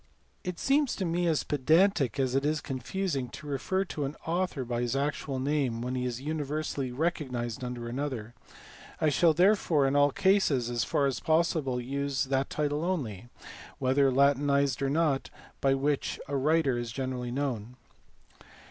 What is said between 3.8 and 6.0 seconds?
to an author by his actual name when